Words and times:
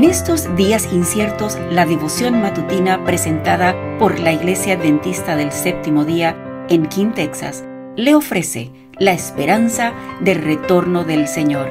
En 0.00 0.08
estos 0.08 0.56
días 0.56 0.90
inciertos, 0.94 1.58
la 1.70 1.84
devoción 1.84 2.40
matutina 2.40 3.04
presentada 3.04 3.76
por 3.98 4.18
la 4.18 4.32
Iglesia 4.32 4.72
Adventista 4.76 5.36
del 5.36 5.52
Séptimo 5.52 6.06
Día 6.06 6.66
en 6.70 6.88
King, 6.88 7.12
Texas, 7.12 7.64
le 7.96 8.14
ofrece 8.14 8.72
la 8.98 9.12
esperanza 9.12 9.92
del 10.22 10.40
retorno 10.42 11.04
del 11.04 11.28
Señor. 11.28 11.68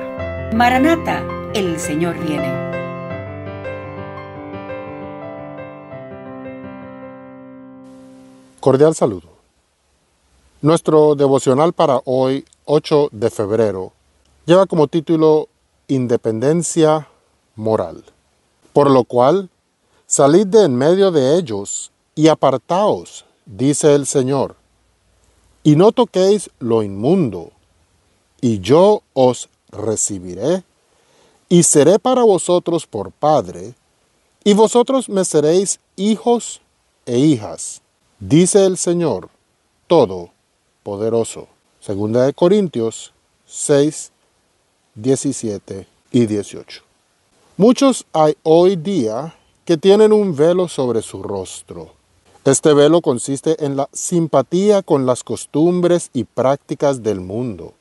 Maranata, 0.53 1.23
el 1.55 1.79
Señor 1.79 2.19
viene. 2.23 2.53
Cordial 8.59 8.93
saludo. 8.93 9.29
Nuestro 10.61 11.15
devocional 11.15 11.73
para 11.73 11.99
hoy, 12.05 12.45
8 12.65 13.09
de 13.11 13.31
febrero, 13.31 13.91
lleva 14.45 14.67
como 14.67 14.87
título 14.87 15.49
Independencia 15.87 17.07
moral. 17.55 18.03
Por 18.73 18.89
lo 18.89 19.03
cual, 19.03 19.49
salid 20.07 20.47
de 20.47 20.65
en 20.65 20.75
medio 20.75 21.11
de 21.11 21.37
ellos 21.37 21.91
y 22.15 22.27
apartaos, 22.27 23.25
dice 23.45 23.95
el 23.95 24.05
Señor, 24.05 24.55
y 25.63 25.75
no 25.75 25.91
toquéis 25.91 26.49
lo 26.59 26.83
inmundo, 26.83 27.51
y 28.41 28.59
yo 28.59 29.03
os 29.13 29.49
recibiré, 29.71 30.63
y 31.49 31.63
seré 31.63 31.99
para 31.99 32.23
vosotros 32.23 32.85
por 32.85 33.11
Padre, 33.11 33.73
y 34.43 34.53
vosotros 34.53 35.09
me 35.09 35.25
seréis 35.25 35.79
hijos 35.95 36.61
e 37.05 37.17
hijas, 37.17 37.81
dice 38.19 38.65
el 38.65 38.77
Señor 38.77 39.29
Todopoderoso. 39.87 41.47
Segunda 41.79 42.25
de 42.25 42.33
Corintios 42.33 43.13
6, 43.45 44.11
17 44.95 45.87
y 46.11 46.25
18. 46.25 46.88
Muchos 47.59 48.05
hay 48.13 48.37
hoy 48.43 48.77
día 48.77 49.35
que 49.65 49.75
tienen 49.75 50.13
un 50.13 50.33
velo 50.33 50.69
sobre 50.69 51.01
su 51.01 51.21
rostro. 51.21 51.91
Este 52.45 52.73
velo 52.73 53.01
consiste 53.01 53.65
en 53.65 53.75
la 53.75 53.89
simpatía 53.91 54.81
con 54.81 55.05
las 55.05 55.25
costumbres 55.25 56.09
y 56.13 56.23
prácticas 56.23 57.03
del 57.03 57.19
mundo, 57.19 57.73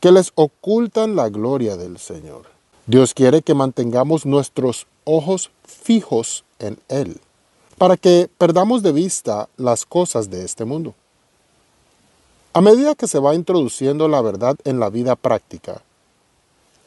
que 0.00 0.10
les 0.10 0.32
ocultan 0.34 1.14
la 1.14 1.28
gloria 1.28 1.76
del 1.76 1.98
Señor. 1.98 2.46
Dios 2.88 3.14
quiere 3.14 3.42
que 3.42 3.54
mantengamos 3.54 4.26
nuestros 4.26 4.88
ojos 5.04 5.52
fijos 5.62 6.42
en 6.58 6.80
Él, 6.88 7.20
para 7.78 7.96
que 7.96 8.28
perdamos 8.38 8.82
de 8.82 8.90
vista 8.90 9.48
las 9.56 9.86
cosas 9.86 10.30
de 10.30 10.44
este 10.44 10.64
mundo. 10.64 10.96
A 12.54 12.60
medida 12.60 12.96
que 12.96 13.06
se 13.06 13.20
va 13.20 13.36
introduciendo 13.36 14.08
la 14.08 14.20
verdad 14.20 14.56
en 14.64 14.80
la 14.80 14.90
vida 14.90 15.14
práctica, 15.14 15.80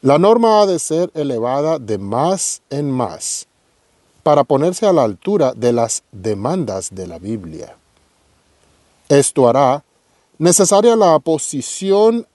la 0.01 0.17
norma 0.17 0.61
ha 0.61 0.65
de 0.65 0.79
ser 0.79 1.11
elevada 1.13 1.79
de 1.79 1.97
más 1.97 2.61
en 2.69 2.91
más 2.91 3.47
para 4.23 4.43
ponerse 4.43 4.87
a 4.87 4.93
la 4.93 5.03
altura 5.03 5.53
de 5.53 5.71
las 5.71 6.03
demandas 6.11 6.93
de 6.93 7.07
la 7.07 7.19
Biblia. 7.19 7.75
Esto 9.07 9.47
hará 9.47 9.83
necesaria 10.39 10.95
la 10.95 11.15
oposición 11.15 12.27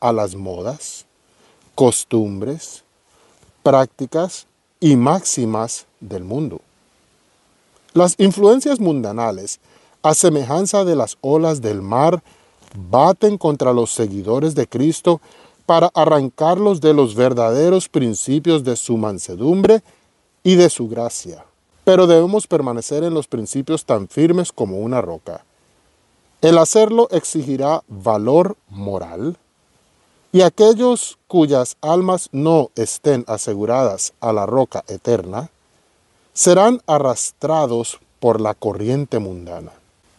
a 0.00 0.12
las 0.12 0.34
modas, 0.34 1.04
costumbres, 1.74 2.84
prácticas 3.62 4.46
y 4.80 4.96
máximas 4.96 5.86
del 6.00 6.24
mundo. 6.24 6.60
Las 7.92 8.14
influencias 8.18 8.80
mundanales, 8.80 9.60
a 10.02 10.14
semejanza 10.14 10.84
de 10.84 10.96
las 10.96 11.18
olas 11.20 11.60
del 11.60 11.82
mar, 11.82 12.22
baten 12.74 13.38
contra 13.38 13.72
los 13.72 13.90
seguidores 13.90 14.54
de 14.54 14.66
Cristo 14.66 15.20
para 15.66 15.90
arrancarlos 15.94 16.80
de 16.80 16.94
los 16.94 17.14
verdaderos 17.14 17.88
principios 17.88 18.64
de 18.64 18.76
su 18.76 18.96
mansedumbre 18.96 19.82
y 20.42 20.54
de 20.54 20.70
su 20.70 20.88
gracia. 20.88 21.44
Pero 21.84 22.06
debemos 22.06 22.46
permanecer 22.46 23.04
en 23.04 23.14
los 23.14 23.26
principios 23.26 23.84
tan 23.84 24.08
firmes 24.08 24.52
como 24.52 24.78
una 24.78 25.00
roca. 25.00 25.44
El 26.40 26.58
hacerlo 26.58 27.08
exigirá 27.10 27.82
valor 27.88 28.56
moral, 28.68 29.36
y 30.32 30.42
aquellos 30.42 31.18
cuyas 31.28 31.76
almas 31.80 32.28
no 32.30 32.70
estén 32.76 33.24
aseguradas 33.26 34.12
a 34.20 34.32
la 34.32 34.44
roca 34.44 34.84
eterna, 34.86 35.50
serán 36.34 36.82
arrastrados 36.86 37.98
por 38.20 38.40
la 38.40 38.52
corriente 38.54 39.18
mundana. 39.18 39.72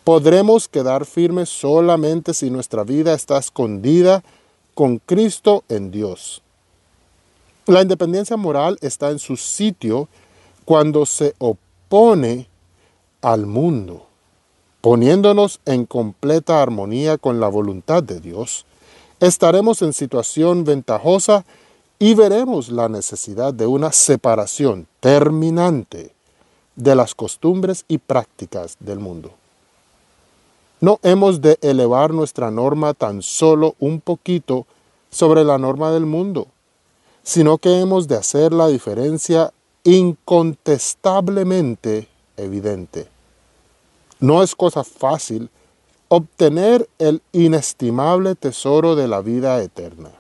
Podremos 0.03 0.68
quedar 0.68 1.06
firmes 1.06 1.50
solamente 1.50 2.34
si 2.34 2.50
nuestra 2.50 2.84
vida 2.84 3.13
está 3.13 3.38
escondida 3.38 4.24
con 4.78 5.00
Cristo 5.00 5.64
en 5.70 5.90
Dios. 5.90 6.44
La 7.66 7.82
independencia 7.82 8.38
moral 8.38 8.78
está 8.82 9.10
en 9.10 9.18
su 9.18 9.36
sitio 9.36 10.08
cuando 10.66 11.08
se 11.08 11.34
opone 11.40 12.48
al 13.24 13.48
mundo, 13.48 14.06
poniéndonos 14.82 15.62
en 15.66 15.88
completa 15.88 16.62
armonía 16.62 17.18
con 17.18 17.40
la 17.40 17.48
voluntad 17.48 18.04
de 18.04 18.20
Dios. 18.20 18.68
Estaremos 19.20 19.82
en 19.82 19.94
situación 19.94 20.64
ventajosa 20.64 21.44
y 21.98 22.14
veremos 22.14 22.70
la 22.70 22.88
necesidad 22.88 23.56
de 23.56 23.66
una 23.66 23.92
separación 23.92 24.86
terminante 25.00 26.14
de 26.76 26.96
las 26.96 27.16
costumbres 27.16 27.84
y 27.88 27.98
prácticas 27.98 28.78
del 28.80 29.00
mundo. 29.00 29.32
No 30.80 31.00
hemos 31.02 31.42
de 31.42 31.58
elevar 31.62 32.14
nuestra 32.14 32.52
norma 32.52 32.94
tan 32.94 33.24
solo 33.24 33.74
un 33.80 34.00
poquito 34.00 34.68
sobre 35.10 35.44
la 35.44 35.58
norma 35.58 35.92
del 35.92 36.06
mundo, 36.06 36.46
sino 37.24 37.58
que 37.58 37.80
hemos 37.80 38.08
de 38.08 38.16
hacer 38.16 38.54
la 38.54 38.68
diferencia 38.68 39.52
incontestablemente 39.84 42.08
evidente. 42.36 43.08
No 44.20 44.44
es 44.44 44.54
cosa 44.54 44.84
fácil 44.84 45.50
obtener 46.10 46.88
el 47.00 47.24
inestimable 47.32 48.36
tesoro 48.36 48.96
de 48.96 49.08
la 49.08 49.22
vida 49.22 49.64
eterna. 49.64 50.12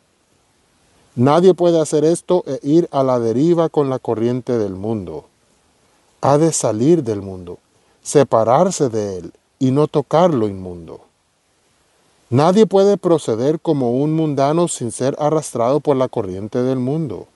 Nadie 1.15 1.53
puede 1.53 1.79
hacer 1.79 2.03
esto 2.03 2.43
e 2.47 2.59
ir 2.63 2.89
a 2.91 3.03
la 3.03 3.19
deriva 3.19 3.69
con 3.69 3.91
la 3.91 3.99
corriente 3.99 4.57
del 4.57 4.73
mundo. 4.73 5.25
Ha 6.21 6.39
de 6.39 6.51
salir 6.51 7.03
del 7.03 7.21
mundo, 7.21 7.59
separarse 8.01 8.89
de 8.89 9.17
él 9.17 9.31
y 9.59 9.71
no 9.71 9.87
tocar 9.87 10.33
lo 10.33 10.47
inmundo. 10.47 11.01
Nadie 12.29 12.65
puede 12.65 12.97
proceder 12.97 13.59
como 13.59 13.91
un 13.91 14.13
mundano 14.13 14.67
sin 14.67 14.91
ser 14.91 15.15
arrastrado 15.17 15.79
por 15.79 15.95
la 15.95 16.09
corriente 16.09 16.61
del 16.61 16.77
mundo. 16.77 17.27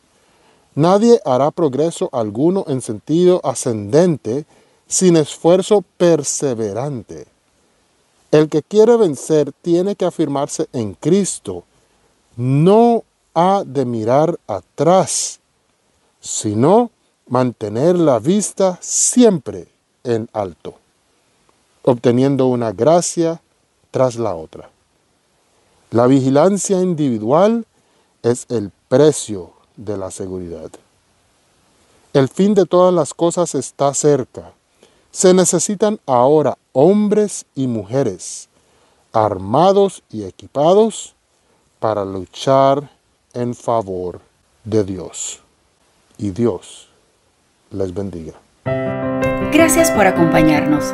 Nadie 0.76 1.22
hará 1.26 1.52
progreso 1.52 2.10
alguno 2.12 2.66
en 2.68 2.81
sentido 2.81 3.40
ascendente 3.44 4.46
sin 4.88 5.16
esfuerzo 5.16 5.84
perseverante. 5.98 7.26
El 8.31 8.50
que 8.50 8.64
quiere 8.64 8.98
vencer 8.98 9.54
tiene 9.62 9.96
que 9.96 10.06
afirmarse 10.06 10.68
en 10.74 10.94
Cristo. 10.94 11.64
No 12.36 13.04
ha 13.34 13.64
de 13.66 13.86
mirar 13.86 14.40
atrás, 14.48 15.40
sino 16.20 16.92
mantener 17.28 17.98
la 17.98 18.20
vista 18.20 18.78
siempre 18.81 19.68
en 20.04 20.30
alto 20.34 20.76
obteniendo 21.84 22.47
una 22.47 22.72
gracia 22.72 23.42
tras 23.92 24.16
la 24.16 24.36
otra. 24.36 24.69
La 25.90 26.08
vigilancia 26.08 26.81
individual 26.81 27.66
es 28.24 28.46
el 28.50 28.72
precio 28.88 29.52
de 29.75 29.97
la 29.97 30.12
seguridad. 30.12 30.69
El 32.14 32.28
fin 32.28 32.53
de 32.53 32.66
todas 32.66 32.94
las 32.94 33.14
cosas 33.14 33.56
está 33.56 33.94
cerca. 33.94 34.53
Se 35.12 35.34
necesitan 35.34 36.00
ahora 36.06 36.58
hombres 36.74 37.46
y 37.56 37.68
mujeres 37.68 38.50
armados 39.13 40.03
y 40.09 40.24
equipados 40.24 41.16
para 41.80 42.06
luchar 42.06 42.90
en 43.34 43.53
favor 43.56 44.22
de 44.63 44.84
Dios. 44.84 45.42
Y 46.18 46.31
Dios 46.31 46.88
les 47.72 47.94
bendiga. 47.94 48.33
Gracias 49.51 49.92
por 49.92 50.06
acompañarnos. 50.06 50.94